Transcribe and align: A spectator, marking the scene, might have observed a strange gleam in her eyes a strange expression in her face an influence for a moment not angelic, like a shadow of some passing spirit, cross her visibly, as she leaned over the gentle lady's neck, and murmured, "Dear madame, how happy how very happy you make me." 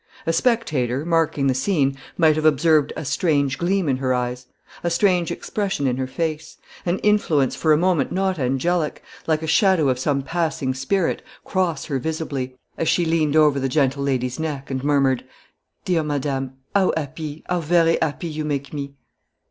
A 0.25 0.33
spectator, 0.33 1.05
marking 1.05 1.45
the 1.45 1.53
scene, 1.53 1.95
might 2.17 2.35
have 2.35 2.43
observed 2.43 2.91
a 2.95 3.05
strange 3.05 3.59
gleam 3.59 3.87
in 3.87 3.97
her 3.97 4.15
eyes 4.15 4.47
a 4.83 4.89
strange 4.89 5.29
expression 5.29 5.85
in 5.85 5.97
her 5.97 6.07
face 6.07 6.57
an 6.87 6.97
influence 7.03 7.55
for 7.55 7.71
a 7.71 7.77
moment 7.77 8.11
not 8.11 8.39
angelic, 8.39 9.03
like 9.27 9.43
a 9.43 9.45
shadow 9.45 9.89
of 9.89 9.99
some 9.99 10.23
passing 10.23 10.73
spirit, 10.73 11.21
cross 11.45 11.85
her 11.85 11.99
visibly, 11.99 12.55
as 12.79 12.89
she 12.89 13.05
leaned 13.05 13.35
over 13.35 13.59
the 13.59 13.69
gentle 13.69 14.01
lady's 14.01 14.39
neck, 14.39 14.71
and 14.71 14.83
murmured, 14.83 15.23
"Dear 15.85 16.01
madame, 16.01 16.53
how 16.75 16.91
happy 16.97 17.43
how 17.47 17.59
very 17.59 17.99
happy 18.01 18.25
you 18.27 18.43
make 18.43 18.73
me." 18.73 18.95